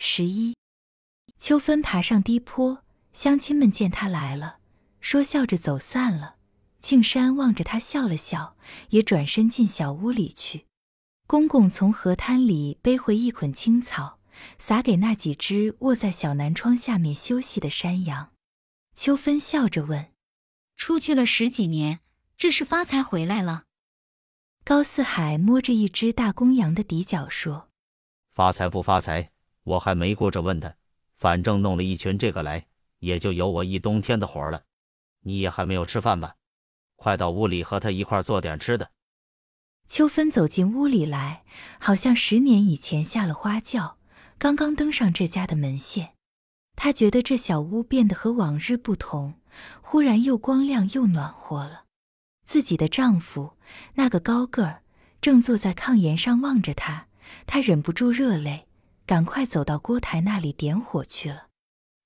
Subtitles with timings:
[0.00, 0.56] 十一，
[1.38, 4.58] 秋芬爬上低坡，乡亲们见他来了，
[5.00, 6.36] 说笑着走散了。
[6.80, 8.56] 庆山望着他笑了笑，
[8.90, 10.66] 也转身进小屋里去。
[11.26, 14.20] 公公从河滩里背回一捆青草，
[14.56, 18.32] 撒给那几只卧在小南窗下面休息的山羊。
[18.94, 20.12] 秋芬笑着问
[20.76, 21.98] ：“出去了十几年，
[22.36, 23.64] 这是发财回来了？”
[24.64, 27.68] 高四海摸着一只大公羊的底角说
[28.30, 29.32] ：“发财不发财，
[29.68, 30.74] 我还没顾着问他。
[31.16, 32.66] 反正弄了一群这个来，
[32.98, 34.62] 也就有我一冬天的活了。
[35.22, 36.36] 你也还没有吃饭吧？”
[36.96, 38.90] 快到屋里和他一块做点吃的。
[39.86, 41.44] 秋芬走进屋里来，
[41.80, 43.98] 好像十年以前下了花轿，
[44.38, 46.14] 刚刚登上这家的门线。
[46.76, 49.34] 她觉得这小屋变得和往日不同，
[49.82, 51.84] 忽然又光亮又暖和了。
[52.44, 53.54] 自己的丈夫
[53.94, 54.82] 那个高个儿
[55.20, 57.08] 正坐在炕沿上望着她，
[57.46, 58.67] 她忍不住热泪，
[59.08, 61.46] 赶快走到锅台那里点火去了。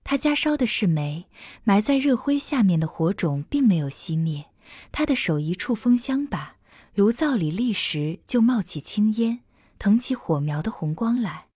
[0.04, 1.26] 他家烧的是煤，
[1.64, 4.46] 埋在热灰下面的火种并没有熄灭。
[4.92, 6.58] 他的手一触风箱把，
[6.94, 9.40] 炉灶里立时就冒起青烟，
[9.80, 11.48] 腾起火苗的红光来。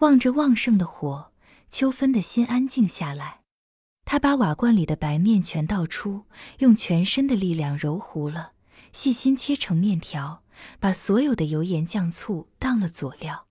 [0.00, 1.32] 望着旺盛的火，
[1.70, 3.40] 秋芬的心安静下来。
[4.04, 6.26] 他把瓦罐里的白面全倒出，
[6.58, 8.52] 用全身的力量揉糊了，
[8.92, 10.42] 细心切成面条，
[10.78, 13.46] 把所有的油盐酱醋当了佐料。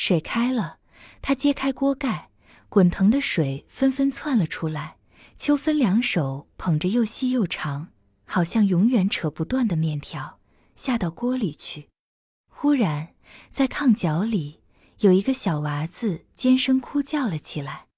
[0.00, 0.78] 水开了，
[1.20, 2.30] 他揭开锅盖，
[2.70, 4.96] 滚腾的水纷纷窜了出来。
[5.36, 7.88] 秋芬两手捧着又细又长。
[8.24, 10.38] 好像永远扯不断的面条
[10.76, 11.88] 下到锅里去。
[12.48, 13.14] 忽然，
[13.50, 14.62] 在炕角里
[15.00, 17.88] 有一个小娃子尖声哭叫了起来。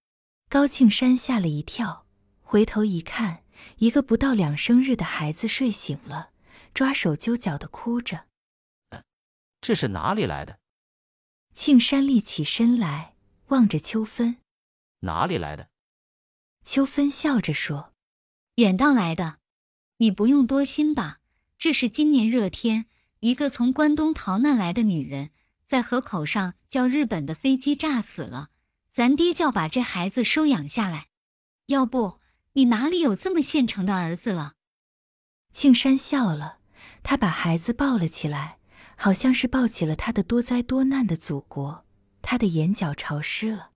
[0.49, 2.07] 高庆山吓了一跳，
[2.41, 3.43] 回头一看，
[3.77, 6.31] 一个不到两生日的孩子睡醒了，
[6.73, 8.25] 抓手揪脚的哭着。
[9.61, 10.59] 这是哪里来的？
[11.55, 13.15] 庆山立起身来，
[13.49, 14.39] 望着秋芬。
[15.01, 15.69] 哪里来的？
[16.65, 17.93] 秋芬笑着说
[18.57, 19.39] ：“远道来的。”
[19.99, 21.21] 你不用多心吧，
[21.59, 22.87] 这是今年热天，
[23.21, 25.31] 一个从关东逃难来的女人，
[25.67, 28.51] 在河口上叫日本的飞机炸死了，
[28.91, 31.09] 咱爹叫把这孩子收养下来。
[31.67, 32.21] 要不
[32.55, 34.55] 你哪里有这么现成的儿子了？
[35.53, 36.59] 庆山笑了，
[37.03, 38.59] 他把孩子抱了起来，
[39.03, 41.85] 好像是抱起了他的多灾多难的祖国。
[42.23, 43.73] 他的眼角潮湿了。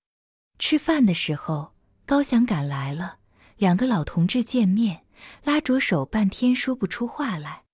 [0.56, 1.72] 吃饭的时候，
[2.04, 3.19] 高翔赶来了，
[3.56, 5.04] 两个老同志见面。
[5.42, 7.64] 拉着手，半天说不出话来。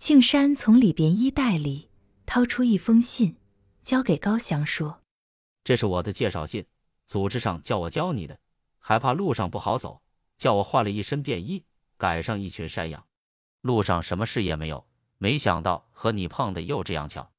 [0.00, 1.88] 庆山从里边衣袋里
[2.26, 3.36] 掏出一封信，
[3.84, 5.02] 交给高翔说
[5.62, 6.66] ：“这是我的介绍信，
[7.06, 8.40] 组织上叫我教你的，
[8.80, 10.02] 还怕路上不好走，
[10.36, 11.64] 叫我换了一身便衣，
[11.96, 13.06] 赶上一群山羊。
[13.60, 14.87] 路上什么事也没有，
[15.18, 17.30] 没想到和你碰的又这样巧。”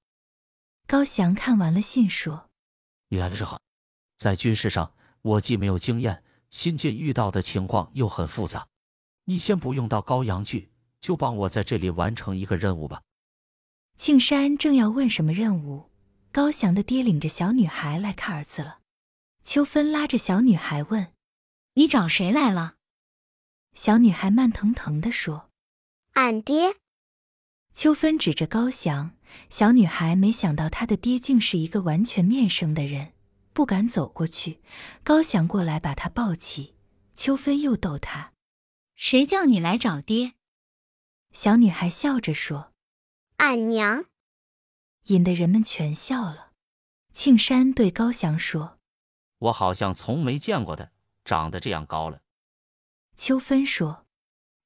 [0.88, 2.50] 高翔看完了信说
[3.10, 3.60] ：“原来是好，
[4.18, 8.68] 在军事上我既没有经验，新晋遇到的情况又很复杂。”
[9.26, 13.04] 你先不用到高阳去，就帮我在这里完成一个任务吧。
[13.96, 15.92] 庆山正要问什么任务，
[16.32, 18.80] 高翔的爹领着小女孩来看儿子了。
[19.44, 21.14] 秋芬拉着小女孩问
[21.76, 22.78] ：“你找谁来了？”
[23.76, 25.52] 小女孩慢腾腾地说
[26.14, 26.78] ：“俺爹。”
[27.80, 29.16] 秋芬指着高翔，
[29.50, 33.14] 小女孩没想到她的爹竟是一个完全面生的人，
[33.54, 34.60] 不敢走过去。
[35.02, 36.76] 高翔过来把她抱起，
[37.16, 38.34] 秋芬又逗他。
[38.96, 40.34] 谁叫你来找爹？
[41.32, 42.74] 小女孩笑着说
[43.38, 44.04] ：“俺娘。”
[45.08, 46.52] 引得人们全笑了。
[47.14, 48.78] 庆山对高翔说
[49.40, 50.92] ：“我好像从没见过他，
[51.24, 52.24] 长得这样高了。”
[53.16, 54.06] 秋芬说：“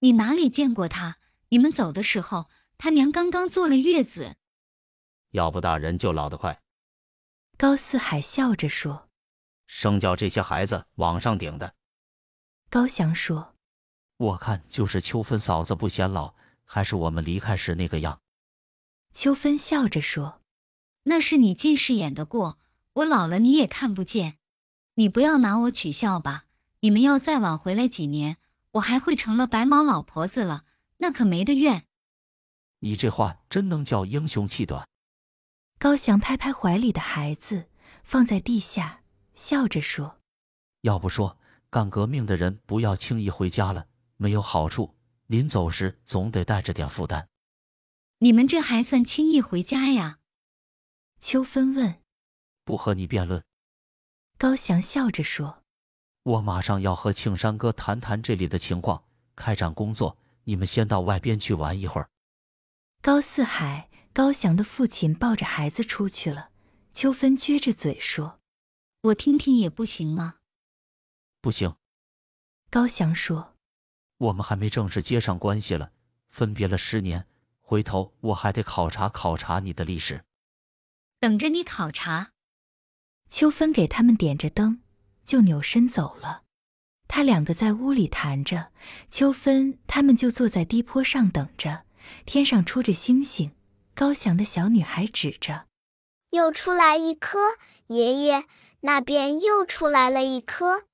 [0.02, 1.18] 你哪里见过他？
[1.50, 2.50] 你们走的时候，
[2.84, 4.36] 他娘刚刚坐了月子。
[5.32, 6.62] 要不大人就老得快。”
[7.58, 9.08] 高四海笑着说
[9.66, 11.76] ：“生叫这些孩子往上顶的。”
[12.70, 13.56] 高翔说。
[14.18, 16.36] 我看就是秋芬嫂子不显老，
[16.66, 18.20] 还是我们离开时那个样。
[19.14, 20.42] 秋芬笑着说
[21.04, 22.60] ：“那是你近视眼的过，
[22.96, 24.40] 我老了你也看不见。
[24.96, 26.48] 你不要拿我取笑吧。
[26.82, 28.36] 你们要再晚回来几年，
[28.72, 30.66] 我还会成了白毛老婆子了，
[30.98, 31.86] 那可没得怨。”
[32.84, 34.86] 你这话真能叫英雄气短。
[35.80, 37.70] 高翔拍拍怀里的孩子，
[38.04, 39.04] 放在地下，
[39.36, 40.20] 笑着说
[40.84, 41.40] ：“要不说
[41.70, 43.88] 干革命的人不要轻易回家了。”
[44.18, 44.94] 没有好处，
[45.28, 47.30] 临走时总得带着点负担。
[48.20, 50.20] 你们这还算轻易回家呀？
[51.22, 52.02] 秋芬问。
[52.66, 53.42] 不和你辩论。
[54.38, 55.64] 高翔笑着说
[56.24, 59.06] ：“我马上要和庆山哥谈谈这里的情况，
[59.38, 60.18] 开展工作。
[60.44, 62.10] 你们先到外边去玩一会儿。”
[63.04, 66.52] 高四海、高翔的父亲抱着孩子出去了。
[66.94, 68.40] 秋芬撅着嘴说
[69.04, 70.36] ：“我听听也不行吗？
[71.42, 71.76] 不行。
[72.70, 73.58] 高翔说
[74.16, 75.92] ：“我们还没正式接上关系了，
[76.30, 77.28] 分别了十年，
[77.60, 80.24] 回头我还得考察考察你的历史。”
[81.20, 82.32] 等着你考察。
[83.28, 84.80] 秋芬给他们点着灯，
[85.26, 86.44] 就扭身走了。
[87.10, 88.72] 他两个在屋里谈着，
[89.10, 91.84] 秋芬他们就坐在低坡上等着。
[92.26, 93.52] 天上出着星星，
[93.94, 95.68] 高翔的小女孩指着
[96.32, 97.40] ：“又出来一颗，
[97.88, 98.46] 爷爷
[98.82, 100.86] 那边又出来了一颗。”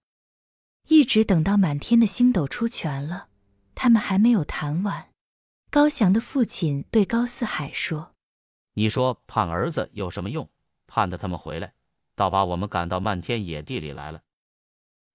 [0.87, 3.27] 一直等到满天的星斗出全了，
[3.75, 5.09] 他们还没有谈完。
[5.69, 8.15] 高翔的父亲对高四海说。
[8.73, 10.49] 你说盼儿子有什么用？
[10.87, 11.73] 盼得他们回来，
[12.15, 14.21] 倒把我们赶到漫天野地里来了。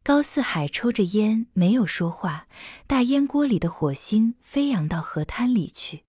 [0.06, 2.46] 高四海抽着烟，没有说话。
[2.86, 6.04] 大烟锅里的火星飞扬到河滩里去。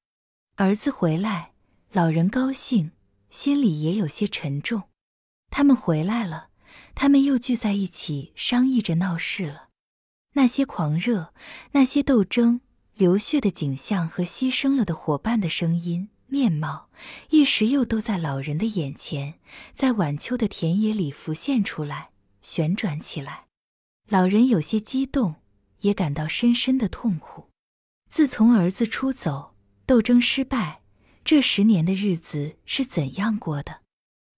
[0.56, 1.54] 儿子回来，
[1.94, 2.92] 老人高兴，
[3.30, 4.84] 心里也有些沉重。
[5.50, 6.50] 他们回来了，
[6.94, 9.70] 他们又聚在一起商议着闹事了。
[10.34, 11.34] 那些狂热，
[11.72, 12.60] 那些斗争、
[12.96, 16.10] 流血的景象和牺牲了的伙伴的声音。
[16.28, 16.90] 面貌
[17.30, 19.36] 一时又都在老人的眼前，
[19.74, 22.10] 在晚秋的田野里浮现出来，
[22.42, 23.45] 旋转起来。
[24.08, 25.36] 老人有些激动，
[25.82, 27.50] 也感到深深的痛苦。
[28.10, 29.56] 自从儿子出走，
[29.86, 30.82] 斗争失败，
[31.24, 33.82] 这十年的日子是怎样过的？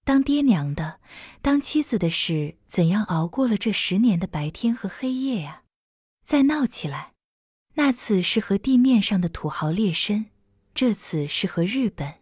[0.06, 1.02] 当爹娘的，
[1.42, 5.64] 当妻子的，是怎样熬过了这十年的白天和黑夜呀？
[6.26, 7.12] 再闹起来，
[7.74, 10.26] 那次是和地面上的土豪劣绅。
[10.74, 12.20] 这次是和日本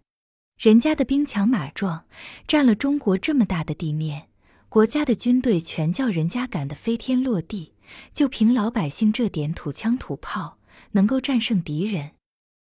[0.58, 2.06] 人家的兵强马壮，
[2.48, 4.30] 占了中国这么大的地面，
[4.76, 7.72] 国家的军队全叫人家赶得飞天落地，
[8.14, 10.58] 就凭老百姓这点土枪土炮，
[10.92, 12.12] 能够战胜敌人？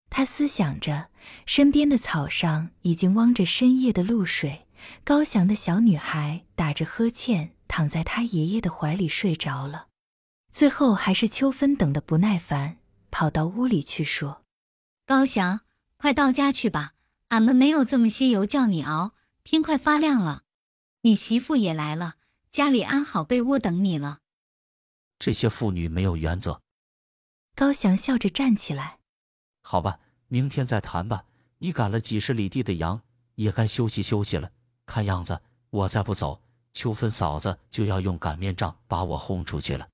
[0.09, 1.11] 他思想着，
[1.45, 4.65] 身边的草上已经汪着深夜的露水，
[5.05, 9.89] 高翔的小女孩打着呵欠，躺在他爷爷的怀里睡着了。
[10.51, 12.79] 最后还是秋芬等得不耐烦，
[13.11, 14.41] 跑到屋里去说
[15.05, 15.61] ：“高翔。”
[16.01, 16.95] 快到家去吧，
[17.29, 19.13] 俺们没有这么些油叫你熬。
[19.45, 20.45] 天快发亮了，
[21.03, 22.17] 你媳妇也来了，
[22.51, 24.19] 家里安好被窝等你了。
[25.19, 26.63] 这些妇女没有原则。
[27.55, 28.99] 高翔笑着站起来，
[29.63, 31.25] 好吧，明天再谈吧。
[31.59, 33.03] 你赶了几十里地的羊，
[33.35, 34.51] 也该休息休息了。
[34.87, 35.41] 看样子，
[35.71, 36.41] 我再不走，
[36.73, 39.89] 秋芬嫂子就要用擀面杖把我轰出去了。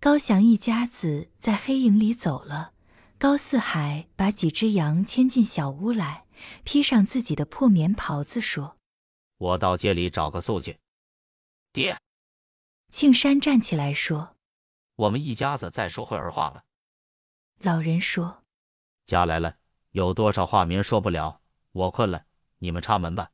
[0.00, 2.72] 高翔一家子在黑影里走了。
[3.18, 6.26] 高四海把几只羊牵进小屋来，
[6.64, 8.76] 披上自己的破棉袍子，说
[9.44, 10.78] ：“我到街里找个宿去。”
[11.70, 11.98] 爹，
[12.90, 14.36] 庆山站起来说
[14.96, 16.64] ：“我们一家子再说会儿话吧。”
[17.60, 18.44] 老人说
[19.04, 19.56] ：“家来了，
[19.90, 21.40] 有多少话明说不了？
[21.72, 22.24] 我困了，
[22.58, 23.30] 你们插门吧。”